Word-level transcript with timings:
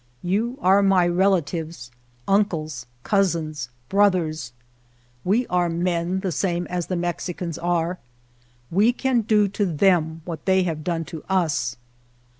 You 0.23 0.57
are 0.63 0.81
my 0.81 1.07
relatives— 1.07 1.91
uncles, 2.39 2.87
cousins, 3.03 3.69
brothers. 3.87 4.51
We 5.23 5.45
are 5.45 5.69
men 5.69 6.21
the 6.21 6.31
same 6.31 6.65
as 6.71 6.87
the 6.87 6.95
Mex 6.95 7.27
47 7.27 7.51
GERONIMO 7.51 7.51
icans 7.51 7.63
are— 7.85 7.99
we 8.77 8.93
can 8.93 9.21
do 9.21 9.47
to 9.49 9.63
them 9.67 10.23
what 10.25 10.45
they 10.45 10.63
have 10.63 10.83
done 10.83 11.05
to 11.05 11.23
us. 11.29 11.77